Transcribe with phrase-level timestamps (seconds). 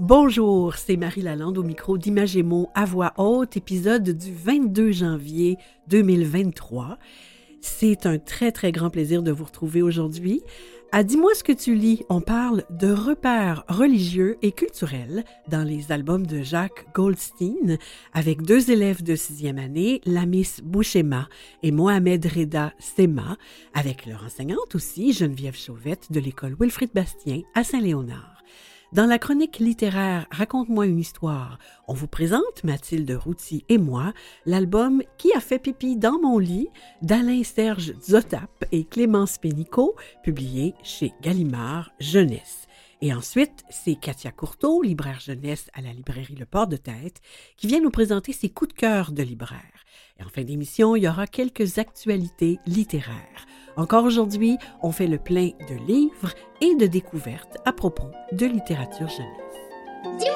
[0.00, 6.98] Bonjour, c'est Marie Lalande au micro d'Imagémo à voix haute, épisode du 22 janvier 2023.
[7.60, 10.42] C'est un très très grand plaisir de vous retrouver aujourd'hui.
[10.92, 15.90] À Dis-moi ce que tu lis, on parle de repères religieux et culturels dans les
[15.92, 17.76] albums de Jacques Goldstein
[18.12, 21.28] avec deux élèves de sixième année, la Miss Bouchema
[21.62, 23.36] et Mohamed Reda Sema,
[23.74, 28.35] avec leur enseignante aussi, Geneviève Chauvette de l'école Wilfrid Bastien à Saint-Léonard.
[28.96, 34.14] Dans la chronique littéraire Raconte-moi une histoire, on vous présente, Mathilde Routy et moi,
[34.46, 36.70] l'album Qui a fait pipi dans mon lit
[37.02, 42.65] d'Alain Serge Zotap et Clémence Pénicaud, publié chez Gallimard Jeunesse.
[43.02, 47.20] Et ensuite, c'est Katia Courteau, libraire jeunesse à la librairie Le Port de Tête,
[47.56, 49.84] qui vient nous présenter ses coups de cœur de libraire.
[50.18, 53.46] Et en fin d'émission, il y aura quelques actualités littéraires.
[53.76, 59.08] Encore aujourd'hui, on fait le plein de livres et de découvertes à propos de littérature
[59.08, 60.35] jeunesse.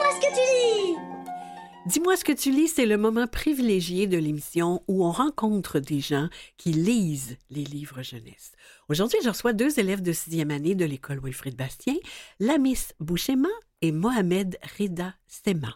[1.86, 6.00] Dis-moi ce que tu lis, c'est le moment privilégié de l'émission où on rencontre des
[6.00, 6.28] gens
[6.58, 8.52] qui lisent les livres jeunesse.
[8.90, 11.94] Aujourd'hui, je reçois deux élèves de sixième année de l'école Wilfrid Bastien,
[12.38, 13.48] la Miss Bouchema
[13.80, 15.74] et Mohamed Reda Sema.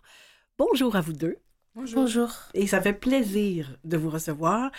[0.58, 1.38] Bonjour à vous deux.
[1.74, 2.30] Bonjour.
[2.52, 4.70] Et ça fait plaisir de vous recevoir.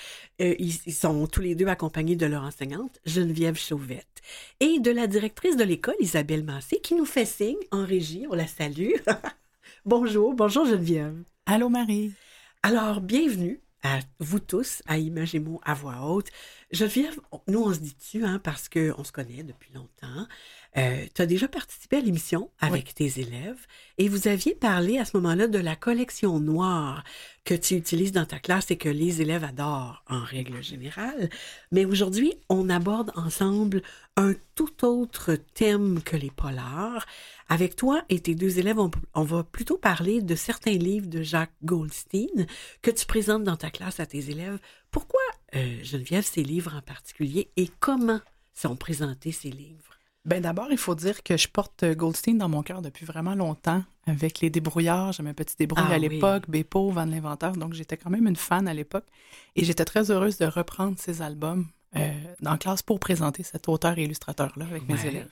[0.41, 4.21] Euh, ils, ils sont tous les deux accompagnés de leur enseignante, Geneviève Chauvette,
[4.59, 8.27] et de la directrice de l'école, Isabelle Massé, qui nous fait signe en régie.
[8.29, 8.91] On la salue.
[9.85, 11.23] bonjour, bonjour Geneviève.
[11.45, 12.13] Allô Marie.
[12.63, 16.31] Alors, bienvenue à vous tous à Imagémo à voix haute.
[16.71, 20.27] Geneviève, nous on se dit tu hein, parce qu'on se connaît depuis longtemps.
[20.77, 23.65] Euh, tu as déjà participé à l'émission avec tes élèves
[23.97, 27.03] et vous aviez parlé à ce moment-là de la collection noire
[27.45, 31.29] que tu utilises dans ta classe et que les élèves adorent en règle générale.
[31.71, 33.83] Mais aujourd'hui, on aborde ensemble
[34.17, 37.05] un tout autre thème que les polars.
[37.47, 41.21] Avec toi et tes deux élèves, on, on va plutôt parler de certains livres de
[41.21, 42.47] Jacques Goldstein
[42.81, 44.59] que tu présentes dans ta classe à tes élèves.
[44.91, 45.21] Pourquoi,
[45.55, 48.19] euh, Geneviève, ces livres en particulier et comment
[48.53, 49.94] sont présentés ces livres?
[50.25, 53.83] Ben d'abord, il faut dire que je porte Goldstein dans mon cœur depuis vraiment longtemps
[54.07, 55.11] avec les débrouillards.
[55.13, 56.09] J'avais un petit débrouille Ah à oui.
[56.09, 59.05] l'époque, Bepo, Van l'Inventeur, donc j'étais quand même une fan à l'époque.
[59.55, 62.11] Et j'étais très heureuse de reprendre ces albums euh,
[62.45, 65.31] en classe pour présenter cet auteur et illustrateur-là avec mes élèves.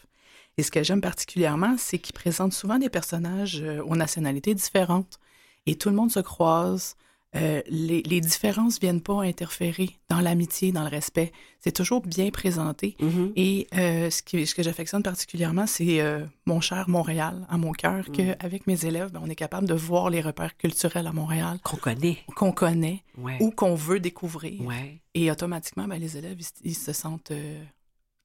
[0.57, 5.19] Et ce que j'aime particulièrement, c'est qu'ils présentent souvent des personnages euh, aux nationalités différentes.
[5.65, 6.95] Et tout le monde se croise.
[7.35, 11.31] Euh, les, les différences viennent pas interférer dans l'amitié, dans le respect.
[11.59, 12.95] C'est toujours bien présenté.
[13.35, 17.71] Et euh, ce, qui, ce que j'affectionne particulièrement, c'est euh, mon cher Montréal à mon
[17.71, 21.57] cœur, qu'avec mes élèves, ben, on est capable de voir les repères culturels à Montréal
[21.63, 22.19] Qu'on connaît.
[22.35, 23.37] qu'on connaît Ouais.
[23.39, 24.61] ou qu'on veut découvrir.
[24.61, 25.01] Ouais.
[25.15, 27.31] Et automatiquement, ben, les élèves, ils, ils se sentent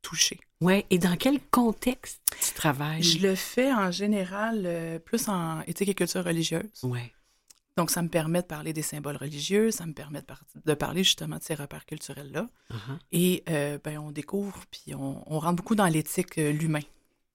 [0.02, 0.38] touchés.
[0.60, 0.84] Ouais.
[0.90, 3.02] Et dans quel contexte tu travailles?
[3.02, 6.68] Je le fais en général plus en éthique et culture religieuse.
[6.82, 7.12] Ouais.
[7.78, 10.74] Donc, ça me permet de parler des symboles religieux, ça me permet de, par- de
[10.74, 12.48] parler justement de ces repères culturels-là.
[12.72, 12.98] Uh-huh.
[13.12, 16.80] Et euh, ben, on découvre, puis on, on rentre beaucoup dans l'éthique, euh, l'humain.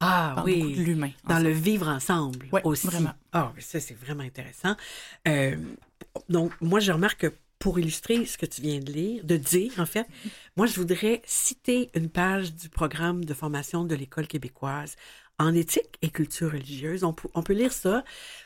[0.02, 0.74] Ah oui.
[0.76, 1.12] l'humain.
[1.24, 1.48] Dans ensemble.
[1.48, 2.88] le vivre ensemble Ouais, aussi.
[2.88, 3.14] vraiment.
[3.32, 4.76] Ah, ça, c'est vraiment intéressant.
[5.30, 5.56] Euh,
[6.28, 9.72] donc, moi, je remarque que pour illustrer ce que tu viens de lire, de dire,
[9.78, 10.06] en fait,
[10.58, 14.98] moi, je voudrais citer une page du programme de formation de l'École québécoise
[15.40, 17.04] en éthique et culture religieuse.
[17.04, 18.04] On, peut- lire ça.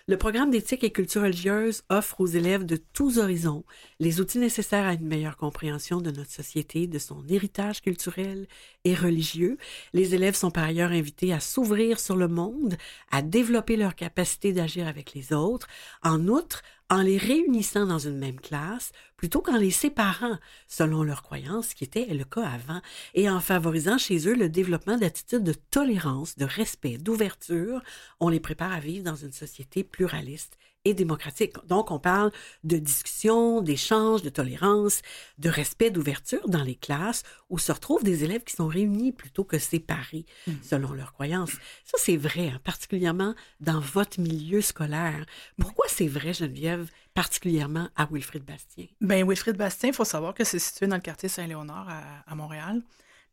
[0.07, 3.65] Le programme d'éthique et culture religieuse offre aux élèves de tous horizons
[3.99, 8.47] les outils nécessaires à une meilleure compréhension de notre société, de son héritage culturel
[8.83, 9.57] et religieux.
[9.93, 12.77] Les élèves sont par ailleurs invités à s'ouvrir sur le monde,
[13.11, 15.67] à développer leur capacité d'agir avec les autres.
[16.03, 20.37] En outre, en les réunissant dans une même classe, plutôt qu'en les séparant
[20.67, 22.81] selon leurs croyances, ce qui était le cas avant,
[23.13, 27.81] et en favorisant chez eux le développement d'attitudes de tolérance, de respect, d'ouverture,
[28.19, 30.57] on les prépare à vivre dans une société pluraliste
[30.89, 31.53] et démocratique.
[31.67, 32.31] Donc, on parle
[32.63, 35.01] de discussion, d'échange, de tolérance,
[35.37, 39.43] de respect, d'ouverture dans les classes où se retrouvent des élèves qui sont réunis plutôt
[39.43, 40.25] que séparés
[40.63, 41.51] selon leurs croyances.
[41.85, 45.25] Ça, c'est vrai, hein, particulièrement dans votre milieu scolaire.
[45.59, 48.85] Pourquoi c'est vrai, Geneviève, particulièrement à Wilfrid Bastien?
[49.01, 52.01] Ben, Wilfrid Bastien, il faut savoir que c'est situé dans le quartier Saint-Léonard à,
[52.31, 52.81] à Montréal.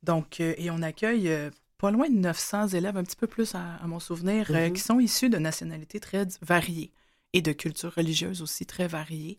[0.03, 3.55] Donc, euh, et on accueille euh, pas loin de 900 élèves, un petit peu plus
[3.55, 4.73] à, à mon souvenir, euh, Mhm.
[4.75, 6.93] qui sont issus de nationalités très variées
[7.35, 9.39] et de cultures religieuses aussi très variées.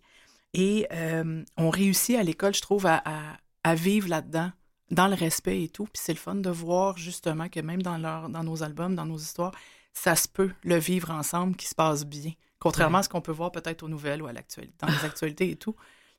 [0.54, 4.52] Et euh, on réussit à l'école, je trouve, à, à- à vivre là-dedans,
[4.92, 5.86] dans le respect et tout.
[5.86, 9.06] Puis c'est le fun de voir justement que même dans, leur, dans nos albums, dans
[9.08, 9.54] nos histoires,
[9.94, 13.00] ça se peut le vivre ensemble, qui se passe bien, contrairement Ouais.
[13.00, 15.56] à ce qu'on peut voir peut-être aux nouvelles ou à l'actualité, dans les actualités et
[15.56, 15.76] tout.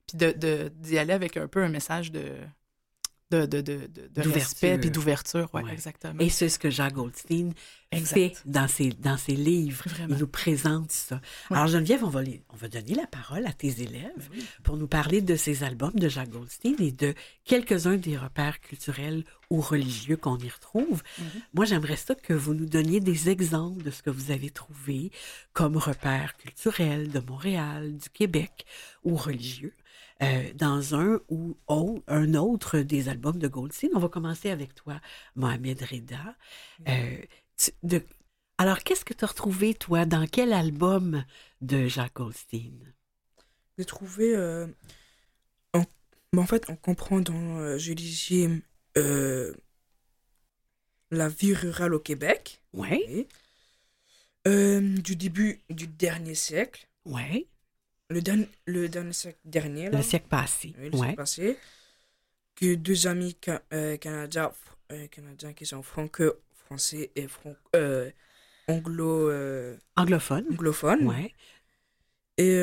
[0.08, 2.32] Puis de, de- d'y aller avec un peu un message de,
[3.30, 4.32] de, de, de, de- de D'ouverture.
[4.34, 5.50] respect puis d'ouverture.
[5.52, 5.62] Ouais.
[5.72, 6.20] exactement.
[6.20, 7.52] Et c'est ce que Jacques Goldstein
[7.90, 8.14] Exact.
[8.14, 9.82] fait dans ses, dans ses livres.
[9.88, 10.14] Vraiment.
[10.14, 11.16] Il nous présente ça.
[11.50, 11.56] Ouais.
[11.56, 14.28] Alors, Geneviève, on va, les- on va donner la parole à tes élèves
[14.62, 17.14] pour nous parler de ces albums de Jacques Goldstein et de
[17.44, 21.02] quelques-uns des repères culturels ou religieux qu'on y retrouve.
[21.54, 25.10] Moi, j'aimerais ça que vous nous donniez des exemples de ce que vous avez trouvé
[25.52, 28.66] comme repères culturels de Montréal, du Québec
[29.04, 29.72] ou religieux.
[30.22, 33.90] Euh, dans un ou au- un autre des albums de Goldstein.
[33.94, 35.00] On va commencer avec toi,
[35.34, 36.36] Mohamed Reda.
[36.88, 37.18] Euh,
[37.56, 38.02] tu- de-
[38.58, 41.24] alors, qu'est-ce que tu as retrouvé, toi, dans quel album
[41.60, 42.94] de Jacques Goldstein?
[43.76, 44.34] J'ai trouvé.
[44.34, 44.66] euh,
[45.74, 45.84] en,
[46.36, 48.60] en fait, on comprend dans euh, Jim
[48.96, 49.52] euh,
[51.10, 53.26] la vie rurale au Québec, Oui,
[54.46, 57.48] et, du début du dernier siècle, oui,
[58.08, 60.74] le, dernier le siècle dernier, là, le siècle passé.
[60.78, 61.06] oui, le Ouais.
[61.06, 61.58] siècle passé,
[62.54, 64.52] que deux amis ca- euh, canadiens,
[64.92, 67.26] euh, canadiens qui sont franco-français et
[67.74, 68.10] euh,
[68.68, 69.30] anglo,
[69.96, 70.46] Anglophone.
[70.50, 71.06] anglophones.
[71.06, 71.34] Ouais.
[72.38, 72.56] Et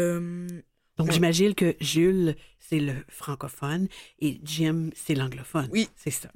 [0.97, 1.13] Donc, Ouais.
[1.13, 3.87] j'imagine que Jules, c'est le francophone
[4.19, 5.67] et Jim, c'est l'anglophone.
[5.71, 5.89] Oui.
[5.95, 6.29] C'est ça.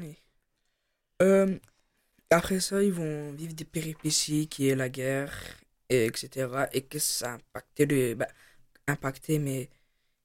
[2.30, 5.33] Après ça, ils vont vivre des péripéties qui est la guerre,
[5.89, 6.68] et etc.
[6.74, 8.15] Et que ça a impacté le.
[8.15, 8.27] Bah,
[8.98, 9.69] impacté, mais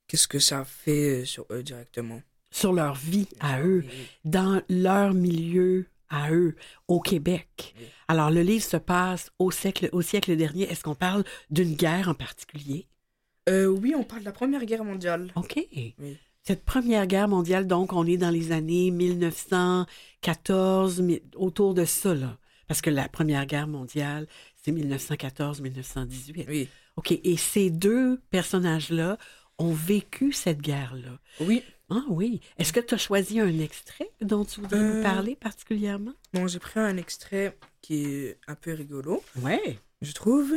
[0.06, 2.22] qu'est-ce que ça fait sur eux directement?
[2.50, 3.84] Sur leur vie à eux,
[4.24, 6.54] dans leur milieu à eux,
[6.88, 7.74] au Québec.
[8.08, 10.64] Alors, le livre se passe au siècle, au siècle dernier.
[10.64, 12.86] Est-ce qu'on parle d'une guerre en particulier?
[13.48, 15.32] Euh, oui, on parle de la Première Guerre mondiale.
[15.34, 15.58] OK.
[15.98, 16.18] Oui.
[16.44, 22.14] Cette première guerre mondiale, donc, on est dans les années 1914, mi- autour de ça,
[22.14, 22.36] là.
[22.68, 24.26] Parce que la première guerre mondiale,
[24.62, 26.44] c'est 1914-1918.
[26.48, 26.68] Oui.
[26.96, 27.12] OK.
[27.12, 29.18] Et ces deux personnages-là
[29.58, 31.18] ont vécu cette guerre-là.
[31.40, 31.62] Oui.
[31.90, 32.40] Ah oui.
[32.58, 36.14] Est-ce que tu as choisi un extrait dont tu voudrais nous Euh, parler particulièrement?
[36.32, 39.78] Bon, j'ai pris un extrait qui est un peu rigolo, Ouais.
[40.00, 40.54] je trouve.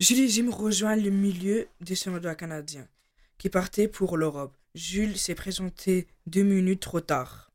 [0.00, 2.88] Jules et Jim rejoignent le milieu des soldats canadiens
[3.38, 4.54] qui partaient pour l'Europe.
[4.74, 7.52] Jules s'est présenté deux minutes trop tard.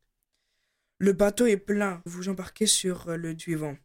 [0.98, 3.76] Le bateau est plein, vous embarquez sur euh, le duivant.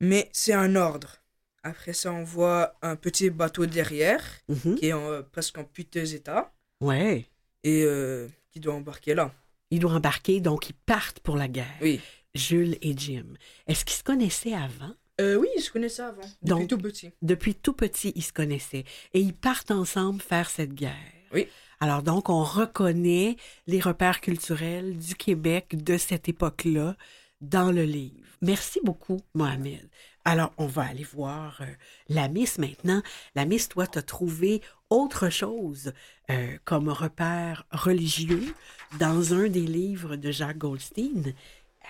[0.00, 1.22] Mais c'est un ordre.
[1.62, 4.76] Après ça, on voit un petit bateau derrière Mhm.
[4.76, 7.26] qui est en, euh, presque en piteux état Ouais.
[7.64, 9.32] et euh, qui doit embarquer là.
[9.70, 11.76] Ils doivent embarquer, donc ils partent pour la guerre.
[11.82, 12.00] Oui.
[12.34, 13.26] Jules et Jim.
[13.66, 14.94] Est-ce qu'ils se connaissaient avant?
[15.20, 16.22] Euh, oui, je connais ça avant.
[16.22, 17.10] Depuis Donc- tout petit.
[17.22, 18.84] Depuis tout petit, ils se connaissaient.
[19.12, 20.94] Et ils partent ensemble faire cette guerre.
[21.34, 21.48] Oui.
[21.80, 26.96] Alors donc, on reconnaît les repères culturels du Québec de cette époque-là
[27.40, 28.27] dans le livre.
[28.40, 29.88] Merci beaucoup, Mohamed.
[30.24, 31.66] Alors, on va aller voir euh,
[32.08, 33.02] la Miss maintenant.
[33.34, 35.92] La Miss, toi, tu as trouvé autre chose
[36.30, 38.54] euh, comme repère religieux
[38.98, 41.34] dans un des livres de Jacques Goldstein.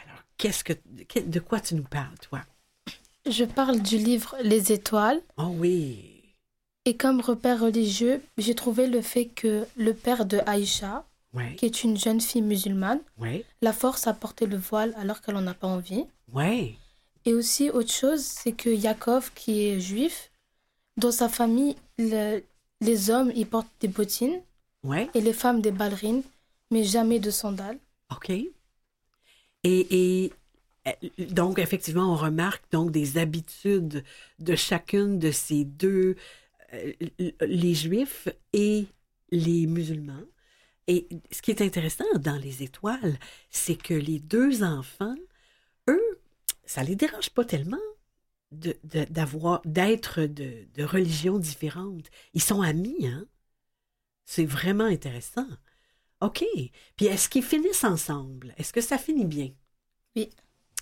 [0.04, 0.72] Alors, qu'est-ce que,
[1.08, 2.40] que- de quoi tu nous parles, toi?
[3.28, 5.20] Je parle du livre Les étoiles.
[5.36, 6.14] Oh oui.
[6.86, 11.04] Et comme repère religieux, j'ai trouvé le fait que le père de Aïcha,
[11.38, 15.20] Ouais, qui est une jeune fille musulmane, ouais, la force à porter le voile alors
[15.23, 16.05] qu'elle n'en a pas envie.
[16.32, 16.75] ouais.
[17.25, 20.31] Et aussi, autre chose, c'est que Yaakov, qui est juif,
[20.96, 22.43] dans sa famille, le-
[22.81, 24.40] les hommes, ils portent des bottines
[24.85, 26.23] Ouais, et les femmes des ballerines,
[26.71, 27.78] mais jamais de sandales.
[28.14, 28.30] OK.
[28.30, 28.52] Et,
[29.64, 30.33] et
[30.87, 30.92] euh,
[31.30, 34.04] donc, effectivement, on remarque donc des habitudes
[34.38, 36.16] de chacune de ces deux,
[36.73, 36.92] euh,
[37.40, 38.87] les juifs et
[39.30, 40.23] les musulmans.
[40.88, 43.18] Et ce qui est intéressant dans les étoiles,
[43.50, 45.14] c'est que les deux enfants,
[45.88, 46.21] eux,
[46.64, 47.76] ça les dérange pas tellement
[48.50, 48.76] de-
[49.64, 52.11] d'être de, de religions différentes.
[52.35, 53.26] Ils sont amis, hein?
[54.25, 55.47] C'est vraiment intéressant.
[56.21, 56.45] OK.
[56.97, 58.54] Puis est-ce qu'ils finissent ensemble?
[58.57, 59.50] Est-ce que ça finit bien?
[60.16, 60.30] Oui.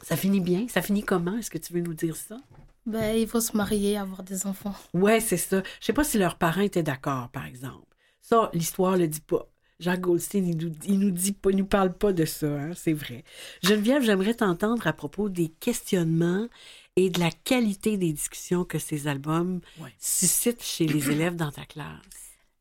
[0.03, 0.67] Ça finit bien?
[0.69, 1.37] Ça finit comment?
[1.37, 2.39] Est-ce que tu veux nous dire ça?
[2.87, 4.75] Ben, ils vont se marier, avoir des enfants.
[4.95, 5.63] Ouais, c'est ça.
[5.81, 7.97] Je sais pas si leurs parents étaient d'accord, par exemple.
[8.21, 9.49] Ça, l'histoire le dit pas.
[9.79, 12.71] Jacques Goldstein, il nous, il nous dit pas, il nous parle pas de ça, hein,
[12.75, 13.25] c'est vrai.
[13.63, 16.49] Geneviève, j'aimerais t'entendre à propos des questionnements
[16.97, 19.93] et de la qualité des discussions que ces albums Ouais.
[19.99, 22.01] suscitent chez les élèves dans ta classe.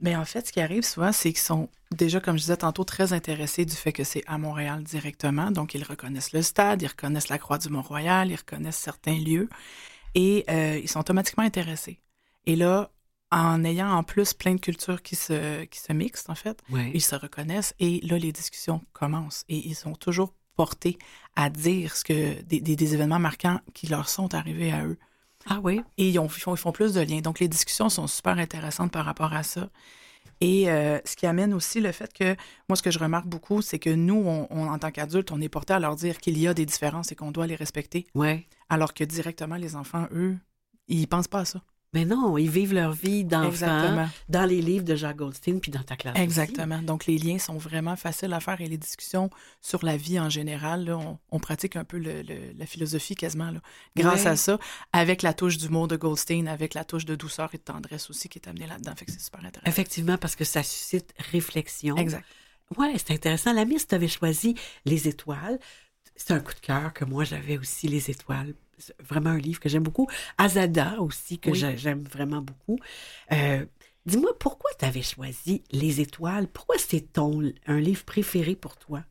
[0.01, 2.83] Mais en fait, ce qui arrive souvent, c'est qu'ils sont déjà, comme je disais tantôt,
[2.83, 5.51] très intéressés du fait que c'est à Montréal directement.
[5.51, 9.47] Donc, ils reconnaissent le stade, ils reconnaissent la Croix du Mont-Royal, ils reconnaissent certains lieux
[10.15, 12.01] et euh, ils sont automatiquement intéressés.
[12.45, 12.91] Et là,
[13.35, 16.89] en ayant en plus plein de cultures qui se, qui se mixent, en fait, Ouais.
[16.93, 20.97] ils se reconnaissent et là, les discussions commencent et ils sont toujours portés
[21.35, 24.97] à dire ce que des, des- des événements marquants qui leur sont arrivés à eux.
[25.47, 25.81] Ah oui?
[25.97, 27.19] et ils, ont- ils font, ils font plus de liens.
[27.21, 29.69] Donc, les discussions sont super intéressantes par rapport à ça.
[30.41, 32.35] Et euh, ce qui amène aussi le fait que,
[32.69, 35.39] moi, ce que je remarque beaucoup, c'est que nous, on, on, en tant qu'adultes, on
[35.41, 38.07] est porté à leur dire qu'il y a des différences et qu'on doit les respecter,
[38.15, 38.47] Oui.
[38.69, 40.37] alors que directement, les enfants, eux,
[40.87, 41.61] ils pensent pas à ça.
[41.95, 45.81] Mais non, ils vivent leur vie d'enfant dans les livres de Jacques Goldstein puis dans
[45.81, 46.13] ta classe.
[46.13, 46.23] aussi.
[46.23, 46.81] Exactement.
[46.83, 49.29] Donc, les liens sont vraiment faciles à faire et les discussions
[49.61, 53.15] sur la vie en général, là, on, on pratique un peu le- le- la philosophie
[53.15, 53.61] quasiment, là,
[53.95, 54.31] grâce Ouais.
[54.31, 54.59] à ça,
[54.93, 58.29] avec la touche d'humour de Goldstein, avec la touche de douceur et de tendresse aussi
[58.29, 58.93] qui est amenée là-dedans.
[58.95, 59.69] Fait que c'est super intéressant.
[59.69, 61.95] Effectivement, parce que ça suscite réflexion.
[61.97, 62.25] Exact.
[62.77, 63.53] Ouais, c'est intéressant.
[63.53, 65.59] La Miss, tu avais choisi Les Étoiles.
[66.15, 68.53] C'est un coup de cœur que moi, j'avais aussi, Les Étoiles.
[68.77, 70.07] C'est vraiment un livre que j'aime beaucoup.
[70.37, 71.63] Azada aussi, que Oui.
[71.77, 72.77] j'aime vraiment beaucoup.
[73.31, 73.65] Euh,
[74.05, 76.47] Dis-moi, pourquoi tu avais choisi Les Étoiles?
[76.47, 79.03] Pourquoi c'est ton un livre préféré pour toi?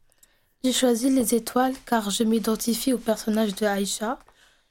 [0.63, 4.19] J'ai choisi les étoiles car je m'identifie au personnage de Aïcha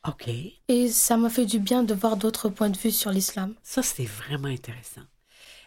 [0.07, 0.29] OK.
[0.67, 3.53] et ça m'a fait du bien de voir d'autres points de vue sur l'islam.
[3.63, 5.01] Ça, c'est vraiment intéressant.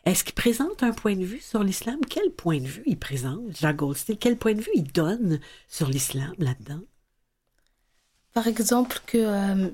[0.04, 1.98] Est-ce qu'il présente un point de vue sur l'islam?
[2.08, 4.16] Quel point de vue il présente, Jacques Goldstein?
[4.16, 6.80] Quel point de vue il donne sur l'islam là-dedans?
[8.36, 9.70] Par exemple, que euh,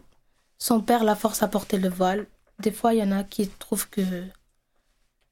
[0.56, 2.26] son père la force à porter le voile.
[2.60, 4.02] Des fois, il y en a qui trouvent que,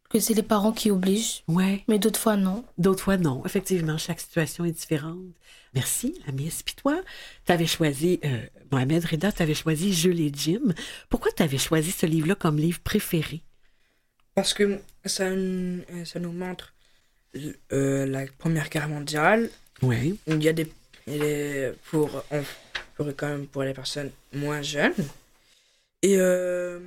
[0.08, 1.84] que c'est les parents qui obligent, Ouais.
[1.86, 2.64] mais d'autres fois, non.
[2.76, 3.40] D'autres fois, non.
[3.46, 5.20] Effectivement, chaque situation est différente.
[5.74, 6.64] Merci, la Miss.
[6.64, 7.00] Puis toi,
[7.46, 8.40] tu avais choisi, euh,
[8.72, 10.74] Mohamed Reda, tu avais choisi Jules et Jim.
[11.08, 13.44] Pourquoi tu avais choisi ce livre-là comme livre préféré?
[14.34, 16.74] Parce que ça, n- ça nous montre
[17.72, 19.50] euh, la Première Guerre mondiale.
[19.82, 20.18] Oui.
[20.26, 20.66] Il y a des.
[21.06, 22.42] il y a des- pour, on-
[23.04, 24.94] même pour les personnes moins jeunes.
[26.02, 26.78] Et euh,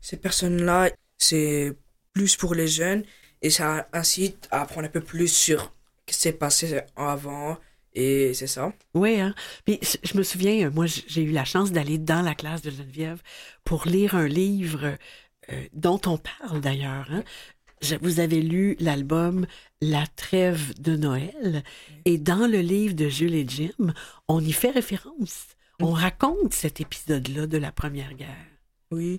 [0.00, 1.72] ces personnes-là, c'est
[2.12, 3.04] plus pour les jeunes.
[3.42, 5.72] Et ça incite à apprendre un peu plus sur
[6.08, 7.58] ce qui s'est passé avant.
[7.94, 8.72] Et c'est ça.
[8.94, 9.34] Oui, hein.
[9.66, 13.20] Puis je- me souviens, moi, j'ai eu la chance d'aller dans la classe de Geneviève
[13.64, 14.96] pour lire un livre
[15.50, 17.06] euh, dont on parle d'ailleurs.
[17.10, 17.22] Hein.
[17.82, 19.46] Je- vous avez lu l'album
[19.80, 21.64] La trêve de Noël
[22.04, 23.92] et dans le livre de Jules et Jim,
[24.28, 25.46] on y fait référence.
[25.80, 28.46] On raconte cet épisode-là de la Première Guerre.
[28.92, 29.18] Oui.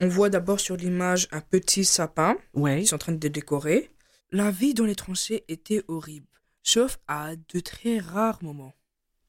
[0.00, 2.36] On voit d'abord sur l'image un petit sapin.
[2.54, 2.80] Oui.
[2.80, 3.90] Ils sont en train de décorer.
[4.32, 6.26] La vie dans les tranchées était horrible,
[6.64, 8.74] sauf à de très rares moments.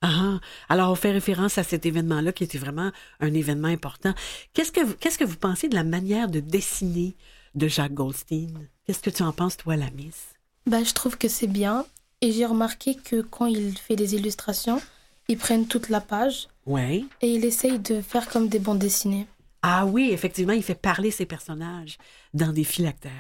[0.02, 4.16] Ah, alors on fait référence à cet événement-là qui était vraiment un événement important.
[4.54, 7.16] Qu'est-ce que qu'est-ce que vous pensez de la manière de dessiner
[7.54, 8.68] de Jacques Goldstein?
[8.86, 10.30] Qu'est-ce que tu en penses, toi, la Miss?
[10.66, 11.86] Bah, je trouve que c'est bien.
[12.22, 14.82] Et j'ai remarqué que quand il fait des illustrations,
[15.28, 17.08] ils prennent toute la page Oui.
[17.22, 19.26] et il essaye de faire comme des bandes dessinées.
[19.64, 21.98] Ah oui, effectivement, il fait parler ses personnages
[22.34, 23.12] dans des phylactères.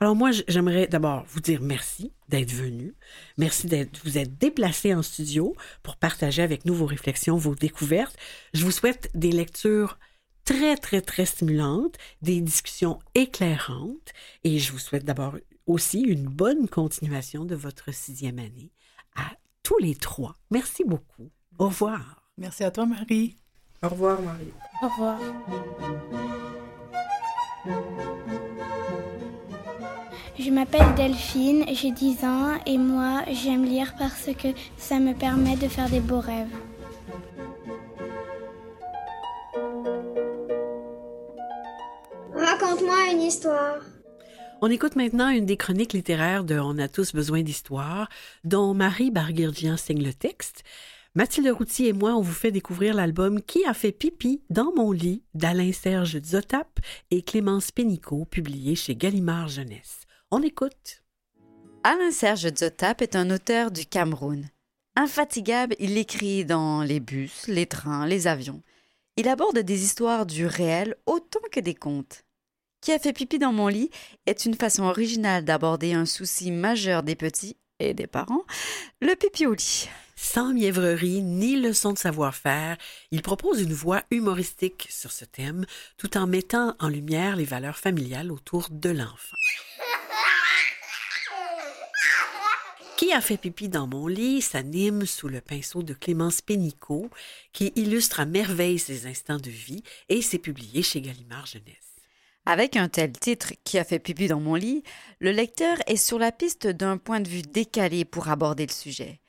[0.00, 2.94] Alors moi, j'aimerais d'abord vous dire merci d'être venu.
[3.36, 8.16] Merci d'être vous êtes déplacé en studio pour partager avec nous vos réflexions, vos découvertes.
[8.54, 9.98] Je vous souhaite des lectures
[10.48, 14.14] très, très, très stimulantes, des discussions éclairantes
[14.44, 15.34] et je vous souhaite d'abord
[15.66, 18.72] aussi une bonne continuation de votre sixième année
[19.14, 20.36] à tous les trois.
[20.50, 21.30] Merci beaucoup.
[21.58, 22.22] Au revoir.
[22.38, 23.36] Merci à toi, Marie.
[23.82, 24.54] Au revoir, Marie.
[24.82, 25.18] Au revoir.
[30.38, 35.56] Je m'appelle Delphine, j'ai 10 ans et moi j'aime lire parce que ça me permet
[35.56, 36.48] de faire des beaux rêves.
[44.62, 48.08] On écoute maintenant une des chroniques littéraires de On a tous besoin d'histoire,
[48.44, 50.64] dont Marie Barguirdian signe le texte.
[51.14, 54.92] Mathilde Routier et moi, on vous fait découvrir l'album Qui a fait pipi dans mon
[54.92, 56.80] lit d'Alain-Serge Zotap
[57.10, 60.00] et Clémence Pénicaud, publié chez Gallimard Jeunesse.
[60.30, 61.02] On écoute.
[61.84, 64.48] Alain-Serge Zotap est un auteur du Cameroun.
[64.96, 68.62] Infatigable, il écrit dans les bus, les trains, les avions.
[69.16, 72.24] Il aborde des histoires du réel autant que des contes.
[72.80, 73.90] Qui a fait pipi dans mon lit
[74.26, 78.44] est une façon originale d'aborder un souci majeur des petits et des parents,
[79.00, 79.88] le pipi au lit.
[80.16, 82.76] Sans mièvrerie ni leçon de savoir-faire,
[83.12, 85.64] il propose une voix humoristique sur ce thème,
[85.96, 89.36] tout en mettant en lumière les valeurs familiales autour de l'enfant.
[92.96, 97.10] Qui a fait pipi dans mon lit s'anime sous le pinceau de Clémence Pénicaud,
[97.52, 101.87] qui illustre à merveille ses instants de vie et c'est publié chez Gallimard Jeunesse.
[102.50, 104.82] Avec un tel titre qui a fait pipi dans mon lit,
[105.20, 109.20] le lecteur est sur la piste d'un point de vue décalé pour aborder le sujet.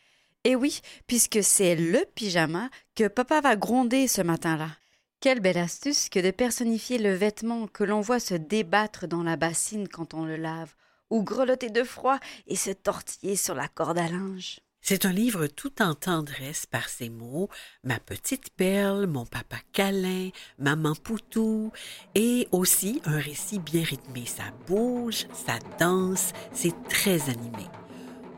[0.46, 4.70] Et oui, puisque c'est le pyjama que papa va gronder ce matin-là.
[5.20, 9.36] Quelle belle astuce que de personnifier le vêtement que l'on voit se débattre dans la
[9.36, 10.74] bassine quand on le lave,
[11.10, 14.62] ou grelotter de froid et se tortiller sur la corde à linge.
[14.82, 17.50] C'est un livre tout en tendresse par ses mots,
[17.84, 21.72] ma petite perle, mon papa câlin, maman poutou,
[22.16, 24.26] et aussi un récit bien rythmé.
[24.26, 27.68] Ça bouge, ça danse, c'est très animé.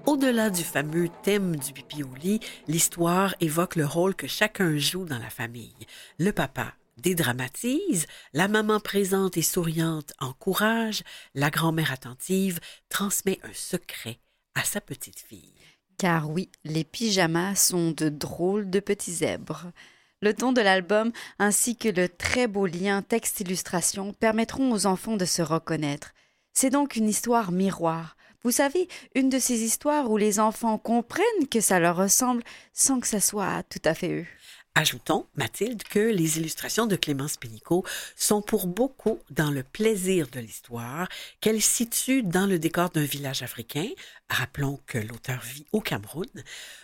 [0.07, 5.05] Au-delà du fameux thème du pipi au lit, l'histoire évoque le rôle que chacun joue
[5.05, 5.75] dans la famille.
[6.17, 11.03] Le papa dédramatise, la maman présente et souriante encourage,
[11.35, 14.19] la grand-mère attentive transmet un secret
[14.55, 15.53] à sa petite fille.
[16.01, 19.71] Car oui, les pyjamas sont de drôles de petits zèbres.
[20.19, 25.25] Le ton de l'album ainsi que le très beau lien texte-illustration permettront aux enfants de
[25.25, 26.15] se reconnaître.
[26.53, 28.17] C'est donc une histoire miroir.
[28.41, 32.41] Vous savez, une de ces histoires où les enfants comprennent que ça leur ressemble
[32.73, 34.27] sans que ça soit tout à fait eux.
[34.73, 37.83] Ajoutons, Mathilde, que les illustrations de Clémence Pénicaud
[38.15, 41.09] sont pour beaucoup dans le plaisir de l'histoire,
[41.41, 43.89] qu'elle situe dans le décor d'un village africain.
[44.29, 46.29] Rappelons que l'auteur vit au Cameroun.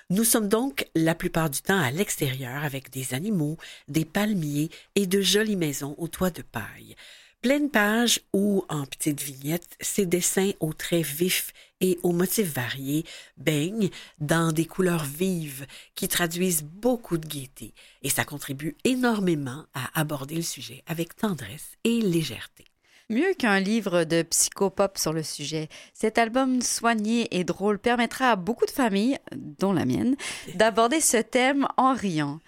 [0.10, 5.08] Nous sommes donc la plupart du temps à l'extérieur avec des animaux, des palmiers et
[5.08, 6.96] de jolies maisons aux toits de paille.
[7.42, 13.06] Pleine page ou en petites vignettes, ces dessins aux traits vifs et aux motifs variés
[13.38, 15.66] baignent dans des couleurs vives
[15.96, 21.72] qui traduisent beaucoup de gaieté et ça contribue énormément à aborder le sujet avec tendresse
[21.84, 22.66] et légèreté.
[23.10, 28.36] Mieux qu'un livre de psychopop sur le sujet, cet album soigné et drôle permettra à
[28.36, 30.18] beaucoup de familles, dont la mienne,
[30.56, 32.40] d'aborder ce thème en riant.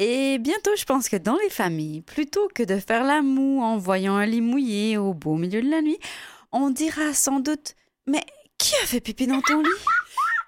[0.00, 3.78] Et bientôt, je pense que dans les familles, plutôt que de faire la moue en
[3.78, 5.98] voyant un lit mouillé au beau milieu de la nuit,
[6.50, 7.74] on dira sans doute
[8.06, 8.24] Mais
[8.58, 9.68] qui a fait pipi dans ton lit?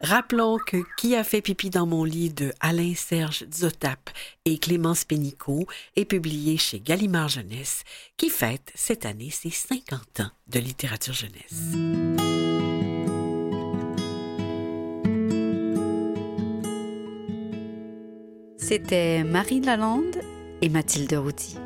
[0.02, 4.10] Rappelons que Qui a fait pipi dans mon lit de Alain-Serge Zotap
[4.44, 7.84] et Clémence Pénicaud est publié chez Gallimard Jeunesse,
[8.16, 11.76] qui fête cette année ses 50 ans de littérature jeunesse.
[18.58, 20.20] C'était Marie Lalande
[20.62, 21.56] et Mathilde Routy.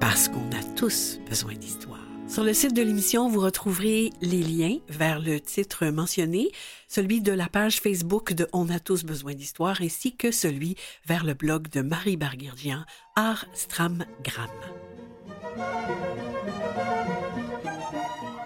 [0.00, 2.09] Parce qu'on a tous besoin d'histoire.
[2.30, 6.48] Sur le site de l'émission, vous retrouverez les liens vers le titre mentionné,
[6.86, 11.24] celui de la page Facebook de On a tous besoin d'histoire, ainsi que celui vers
[11.24, 12.84] le blog de Marie Barguirdian,
[13.16, 14.48] Art Stram Gram.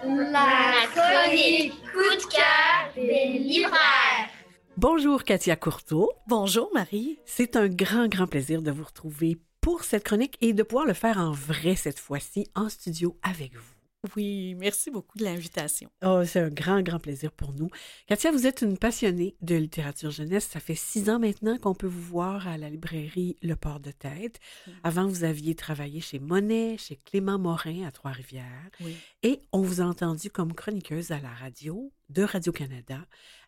[0.03, 4.31] La chronique coup de cœur des libraires.
[4.77, 6.11] Bonjour Katia Courteau.
[6.27, 7.19] Bonjour Marie.
[7.27, 10.93] C'est un grand, grand plaisir de vous retrouver pour cette chronique et de pouvoir le
[10.93, 13.74] faire en vrai cette fois-ci en studio avec vous.
[14.15, 15.89] Oui, merci beaucoup de l'invitation.
[16.03, 17.69] Oh, c'est un grand, grand plaisir pour nous.
[18.07, 20.47] Katia, vous êtes une passionnée de littérature jeunesse.
[20.51, 23.91] Ça fait six ans maintenant qu'on peut vous voir à la librairie Le Port de
[23.91, 24.39] Tête.
[24.83, 28.69] Avant, vous aviez travaillé chez Monet, chez Clément Morin à Trois-Rivières.
[28.81, 28.95] Oui.
[29.23, 32.99] Et on vous a entendu comme chroniqueuse à la radio de Radio-Canada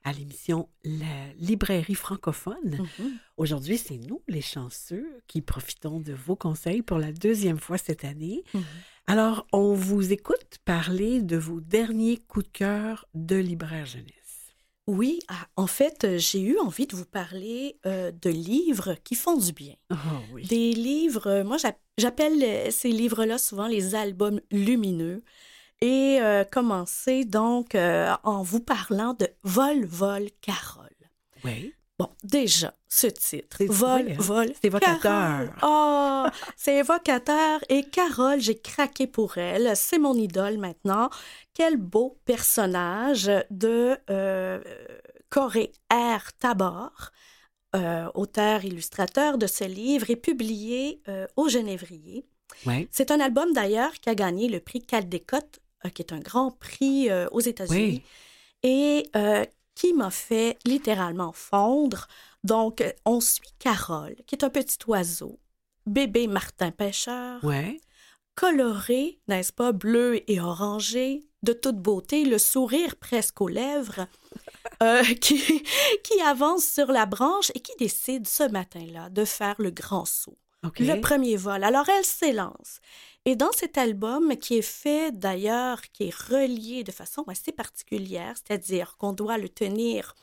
[0.04, 2.88] à l'émission La librairie francophone.
[3.00, 3.18] Mhm.
[3.38, 8.04] Aujourd'hui, c'est nous, les chanceux, qui profitons de vos conseils pour la deuxième fois cette
[8.06, 8.44] année.
[8.54, 8.64] Mhm.
[9.08, 14.14] Alors, on vous écoute parler de vos derniers coups de cœur de libraire jeunesse.
[14.88, 19.16] Oui, ah, en fait, euh, j'ai eu envie de vous parler euh, de livres qui
[19.16, 19.76] font du bien.
[19.92, 19.96] Oh
[20.32, 20.48] oui.
[20.48, 25.24] Des livres, euh, moi j'app- j'appelle ces livres-là souvent les albums lumineux.
[25.82, 30.90] Et euh, commencer donc euh, en vous parlant de Vol, Vol, Carole.
[31.44, 31.74] Oui.
[32.00, 35.00] Bon, déjà, ce titre, Vol, hein, Vol, c'est évocateur.
[35.00, 35.52] Carole.
[35.64, 37.60] Oh, c'est évocateur.
[37.70, 39.76] Et Carole, j'ai craqué pour elle.
[39.76, 41.10] C'est mon idole maintenant.
[41.56, 44.62] Quel beau personnage de euh,
[45.30, 46.34] Corée R.
[46.38, 47.12] Tabor,
[47.76, 52.28] euh, auteur-illustrateur de ce livre, et publié euh, au Genévrier.
[52.68, 52.88] Oui.
[52.92, 55.60] C'est un album d'ailleurs qui a gagné le prix Caldecott,
[55.94, 58.04] qui est un grand prix euh, aux États-Unis,
[58.64, 62.08] et euh, qui m'a fait littéralement fondre.
[62.44, 65.40] Donc, euh, on suit Carole, qui est un petit oiseau,
[65.86, 67.40] bébé Martin pêcheur,
[68.36, 74.08] coloré, n'est-ce pas, bleu et orangé, de toute beauté, le sourire presque aux lèvres,
[74.84, 75.64] euh, qui,
[76.04, 80.38] qui avance sur la branche et qui décide ce matin-là de faire le grand saut.
[80.80, 81.64] Le premier vol.
[81.64, 82.80] Alors, elle s'élance.
[83.26, 88.34] Et dans cet album, qui est fait d'ailleurs, qui est relié de façon assez particulière,
[88.36, 90.16] c'est-à-dire qu'on doit le tenir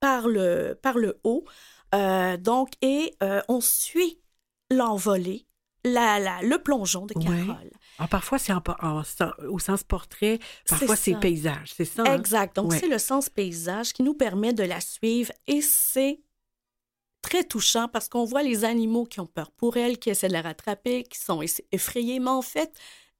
[0.00, 1.44] par le, par le haut,
[1.94, 4.18] euh, donc, et euh, on suit
[4.70, 5.46] l'envolée,
[5.84, 7.24] la, la, le plongeon de Ouais.
[7.46, 7.70] Carole.
[7.98, 8.52] Ah, parfois, c'est
[9.48, 11.72] au sens portrait, parfois, c'est paysage.
[11.76, 12.02] C'est ça?
[12.06, 12.14] hein?
[12.16, 12.56] Exact.
[12.56, 12.78] Donc, Ouais.
[12.80, 16.20] c'est le sens paysage qui nous permet de la suivre et c'est
[17.22, 20.32] très touchant parce qu'on voit les animaux qui ont peur pour elle, qui essaient de
[20.32, 22.72] la rattraper, qui sont eff- effrayés, mais en fait,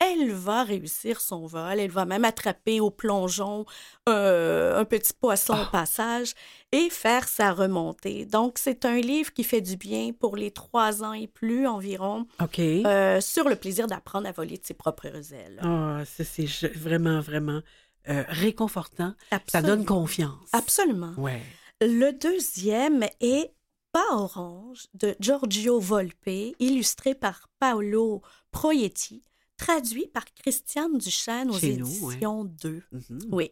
[0.04, 1.78] elle va réussir son vol.
[1.78, 3.64] Elle va même attraper au plongeon
[4.08, 6.32] euh, un petit poisson au passage
[6.72, 8.26] et faire sa remontée.
[8.26, 12.26] Donc, c'est un livre qui fait du bien pour les trois ans et plus environ
[12.84, 15.60] euh, sur le plaisir d'apprendre à voler de ses propres ailes.
[15.62, 17.60] Ah, ça, c'est vraiment, vraiment
[18.08, 19.14] euh, réconfortant.
[19.46, 20.48] Ça donne confiance.
[20.52, 21.12] Absolument.
[21.16, 21.42] Ouais.
[21.80, 23.52] Le deuxième est
[23.92, 29.22] Pas orange de Giorgio Volpe, illustré par Paolo Proietti,
[29.58, 32.14] traduit par Christiane Duchesne aux Chez nous, ouais.
[32.14, 32.82] éditions 2.
[32.90, 33.20] Mhm.
[33.30, 33.50] Oui.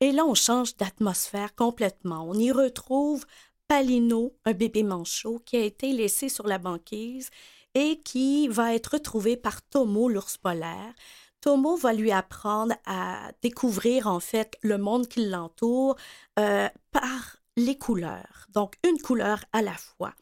[0.00, 2.24] Et là, on change d'atmosphère complètement.
[2.28, 3.26] On y retrouve
[3.68, 7.30] Palino, un bébé manchot qui a été laissé sur la banquise
[7.74, 10.92] et qui va être retrouvé par Tomo, l'ours polaire.
[11.40, 15.96] Tomo va lui apprendre à découvrir en fait le monde qui l'entoure
[16.38, 18.46] euh, par les couleurs.
[18.50, 20.14] Donc, une couleur à la fois.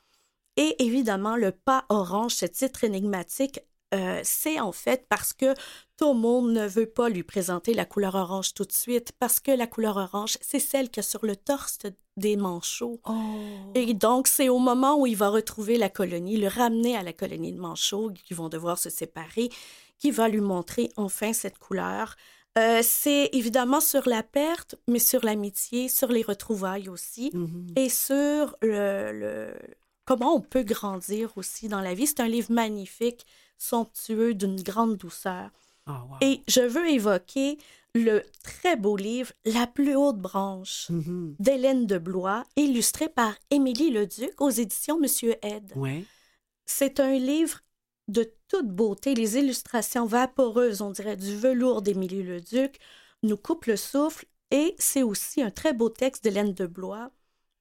[0.57, 3.61] Et évidemment, le pas orange, ce titre énigmatique,
[3.93, 5.55] euh, c'est en fait parce que
[5.97, 9.67] Tomo ne veut pas lui présenter la couleur orange tout de suite, parce que la
[9.67, 11.79] couleur orange, c'est celle qu'il y a sur le torse
[12.17, 13.01] des manchots.
[13.75, 17.13] Et donc, c'est au moment où il va retrouver la colonie, le ramener à la
[17.13, 19.51] colonie de manchots, qui vont devoir se séparer,
[19.99, 22.17] qui va lui montrer enfin cette couleur.
[22.59, 27.67] Euh, c'est évidemment sur la perte, mais sur l'amitié, sur les retrouvailles aussi, Mhm.
[27.77, 29.55] et sur le, le-
[30.05, 32.07] comment on peut grandir aussi dans la vie.
[32.09, 33.25] C'est un livre magnifique,
[33.57, 35.51] somptueux, d'une grande douceur.
[35.87, 36.17] Ah, wow.
[36.23, 37.59] Et je veux évoquer
[37.95, 41.37] le très beau livre La plus haute branche Mhm.
[41.39, 45.73] d'Hélène de Blois, illustré par Émilie Leduc aux éditions Monsieur Ed.
[45.77, 46.05] Ouais.
[46.67, 47.61] C'est un livre
[48.11, 49.15] de toute beauté.
[49.15, 52.79] Les illustrations vaporeuses, on dirait du velours d'Émilie Leduc,
[53.23, 57.11] nous coupent le souffle et c'est aussi un très beau texte d'Hélène de Blois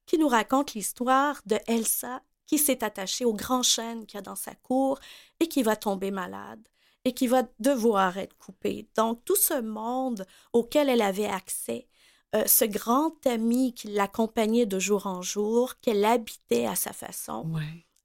[0.06, 4.24] qui nous raconte l'histoire de Elsa qui s'est attachée au grand chêne qu'il y a
[4.24, 5.00] dans sa cour
[5.40, 6.62] et qui va tomber malade
[7.06, 8.90] et qui va devoir être coupée.
[8.98, 11.88] Donc tout ce monde auquel elle avait accès,
[12.36, 17.44] euh, ce grand ami qui l'accompagnait de jour en jour, qu'elle habitait à sa façon.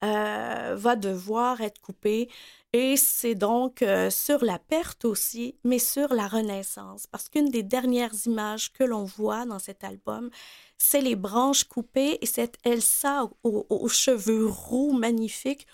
[0.04, 2.28] Euh, va devoir être coupé.
[2.72, 7.06] Et c'est donc euh, sur la perte aussi, mais sur la renaissance.
[7.06, 10.30] Parce qu'une des dernières images que l'on voit dans cet album,
[10.76, 15.66] c'est les branches coupées et cette Elsa aux, aux cheveux roux magnifiques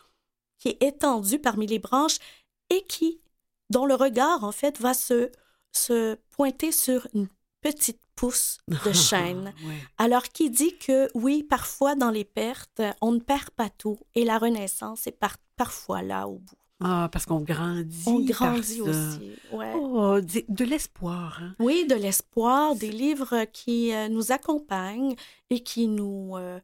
[0.58, 2.18] qui est étendue parmi les branches
[2.68, 3.20] et qui,
[3.70, 5.30] dont le regard, en fait, va se,
[5.72, 7.28] se pointer sur une
[7.60, 9.52] petite pousse de chêne.
[9.64, 9.74] Ouais.
[9.98, 14.24] Alors, qui dit que oui, parfois dans les pertes, on ne perd pas tout et
[14.24, 16.56] la renaissance est par- parfois là au bout.
[16.82, 18.04] Ah, parce qu'on grandit.
[18.06, 19.32] On grandit aussi.
[19.52, 19.72] ouais.
[19.76, 21.38] Oh, de l'espoir.
[21.42, 21.54] Hein?
[21.58, 25.14] Oui, de l'espoir, des livres qui euh, nous accompagnent
[25.50, 26.58] et qui nous, euh,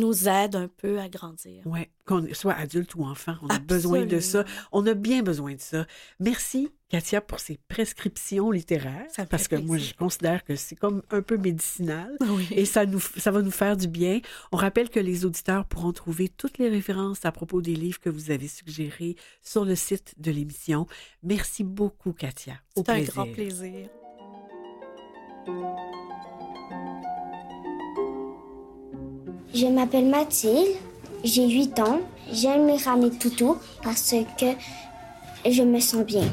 [0.00, 1.62] nous aident un peu à grandir.
[1.64, 4.44] Oui, qu'on soit adulte ou enfant, on a besoin de ça.
[4.72, 5.86] On a bien besoin de ça.
[6.18, 9.06] Merci, Katia, pour ces prescriptions littéraires.
[9.14, 12.16] Ça parce que moi, je considère que c'est comme un peu médicinal.
[12.20, 12.48] Oui.
[12.50, 14.20] Et ça, nous, ça va nous faire du bien.
[14.50, 18.10] On rappelle que les auditeurs pourront trouver toutes les références à propos des livres que
[18.10, 20.86] vous avez suggérés sur le site de l'émission.
[21.22, 22.54] Merci beaucoup, Katia.
[22.76, 23.88] C'est un grand plaisir.
[29.52, 30.76] Je m'appelle Mathilde,
[31.24, 32.00] j'ai 8 ans.
[32.32, 34.46] J'aime les ramer toutous parce que
[35.50, 36.28] je me sens bien.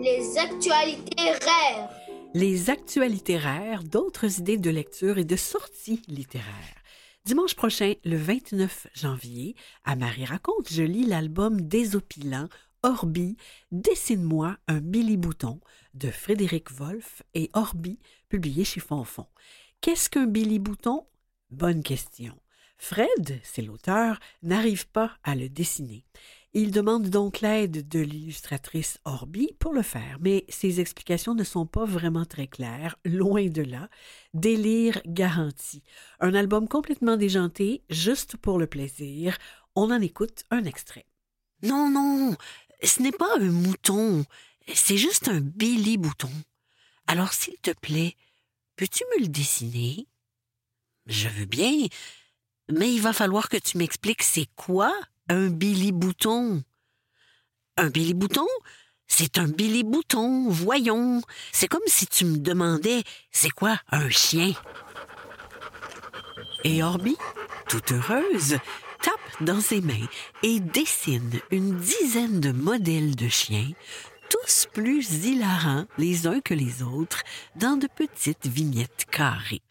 [0.00, 1.90] Les actualités rares.
[2.32, 6.82] Les actualités rares, d'autres idées de lecture et de sorties littéraires.
[7.26, 12.48] Dimanche prochain, le 29 janvier, à Marie Raconte, je lis l'album Désopilant,
[12.82, 13.36] Orbi,
[13.70, 15.60] Dessine-moi un Billy Bouton
[15.94, 19.26] de Frédéric Wolff et Orbi, publié chez Fonfon.
[19.84, 21.06] Qu'est-ce qu'un Billy Bouton?
[21.50, 22.34] Bonne question.
[22.78, 26.06] Fred, c'est l'auteur, n'arrive pas à le dessiner.
[26.54, 31.66] Il demande donc l'aide de l'illustratrice Orbi pour le faire, mais ses explications ne sont
[31.66, 33.90] pas vraiment très claires, loin de là.
[34.32, 35.82] Délire garanti.
[36.18, 39.36] Un album complètement déjanté, juste pour le plaisir.
[39.74, 41.04] On en écoute un extrait.
[41.62, 42.34] Non, non,
[42.82, 44.24] ce n'est pas un mouton,
[44.72, 46.32] c'est juste un Billy Bouton.
[47.06, 48.16] Alors, s'il te plaît,
[48.76, 50.06] peux-tu me le dessiner?
[51.06, 51.86] Je veux bien,
[52.70, 54.92] mais il va falloir que tu m'expliques c'est quoi
[55.28, 56.62] un Billy Bouton.
[57.76, 58.46] Un Billy Bouton?
[59.06, 61.20] C'est un Billy Bouton, voyons.
[61.52, 64.54] C'est comme si tu me demandais c'est quoi un chien?
[66.64, 67.16] Et Orbi?
[67.68, 68.58] toute heureuse,
[69.02, 70.06] tape dans ses mains
[70.42, 73.70] et dessine une dizaine de modèles de chiens,
[74.42, 77.22] tous plus hilarants les uns que les autres,
[77.56, 79.62] dans de petites vignettes carrées.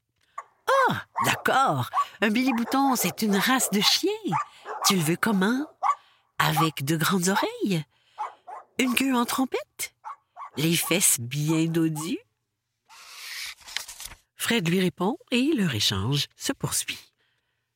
[0.89, 1.89] Ah, d'accord,
[2.21, 4.11] un Billy Bouton, c'est une race de chien.
[4.85, 5.65] Tu le veux comment?
[6.39, 7.83] avec de grandes oreilles,
[8.77, 9.93] une queue en trompette,
[10.57, 12.19] les fesses bien dodues?
[14.35, 16.99] Fred lui répond et leur échange se poursuit.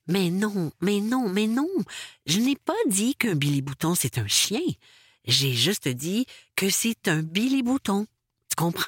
[0.07, 1.69] Mais non, mais non, mais non,
[2.25, 4.61] je n'ai pas dit qu'un Billy Bouton c'est un chien.
[5.27, 8.07] J'ai juste dit que c'est un Billy Bouton.
[8.49, 8.85] Tu comprends?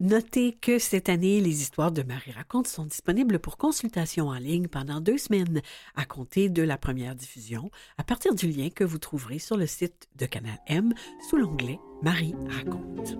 [0.00, 4.66] Notez que cette année, les histoires de Marie Raconte sont disponibles pour consultation en ligne
[4.66, 5.62] pendant deux semaines
[5.94, 9.66] à compter de la première diffusion à partir du lien que vous trouverez sur le
[9.66, 10.92] site de Canal M
[11.30, 13.16] sous l'onglet Marie Raconte.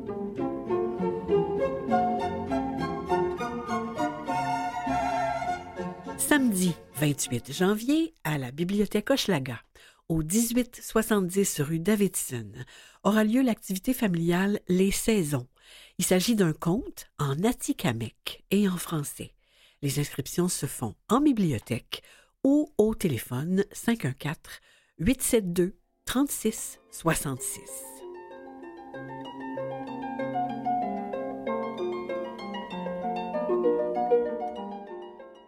[6.19, 9.61] Samedi 28 janvier, à la bibliothèque Hochelaga,
[10.09, 12.53] au 1870 rue Davidson,
[13.03, 15.49] aura lieu l'activité familiale Les Saisons.
[15.99, 19.33] Il s'agit d'un conte en atikamek et en français.
[19.83, 22.03] Les inscriptions se font en bibliothèque
[22.45, 24.37] ou au téléphone 514
[24.99, 25.73] 872
[26.05, 27.61] 36 66.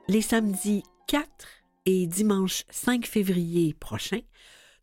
[0.08, 1.57] Les samedis 4
[1.90, 4.20] et dimanche 5 février prochain,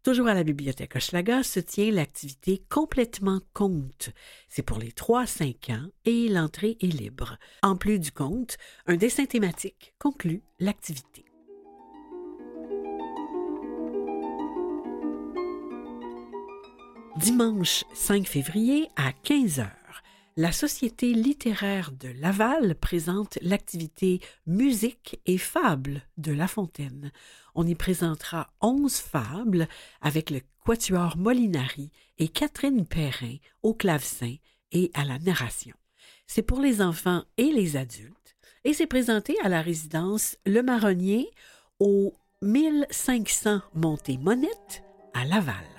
[0.02, 4.10] toujours à la bibliothèque Hochelaga, se tient l'activité complètement conte.
[4.50, 7.38] C'est pour les 3-5 ans et l'entrée est libre.
[7.62, 11.26] En plus du conte, un dessin thématique conclut l'activité.
[17.18, 19.85] Dimanche 5 février à 15 heures
[20.38, 27.12] la Société littéraire de Laval présente l'activité Musique et fables de La Fontaine.
[27.54, 29.68] On y présentera onze fables
[30.02, 34.36] avec le quatuor Molinari et Catherine Perrin au clavecin
[34.74, 35.76] et à la narration.
[36.28, 41.32] C'est pour les enfants et les adultes et c'est présenté à la résidence Le Marronnier
[41.80, 45.75] au 1500 Montée Monette à Laval.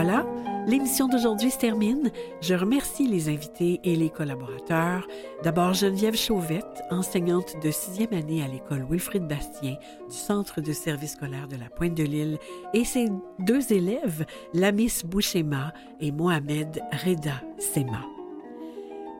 [0.00, 0.24] Voilà,
[0.68, 2.12] l'émission d'aujourd'hui se termine.
[2.40, 5.08] Je remercie les invités et les collaborateurs.
[5.42, 9.74] D'abord Geneviève Chauvette, enseignante de sixième année à l'école Wilfrid Bastien
[10.08, 12.38] du Centre de service scolaire de la Pointe de l'Île,
[12.74, 13.08] et ses
[13.40, 18.04] deux élèves, Lamis Bouchema et Mohamed Reda Sema.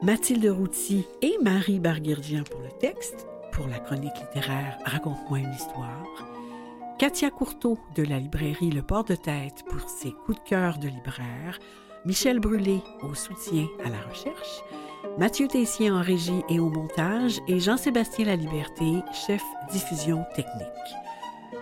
[0.01, 6.28] Mathilde Routy et Marie Barguirdian pour le texte, pour la chronique littéraire Raconte-moi une histoire.
[6.99, 10.89] Katia Courteau de la librairie Le Port de Tête pour ses coups de cœur de
[10.89, 11.61] libraire,
[12.05, 14.65] Michel Brûlé au soutien à la recherche,
[15.17, 20.67] Mathieu Tessier en régie et au montage et Jean-Sébastien Laliberté, chef diffusion technique.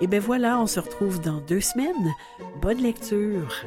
[0.01, 2.15] Et bien voilà, on se retrouve dans deux semaines.
[2.63, 3.63] Bonne lecture!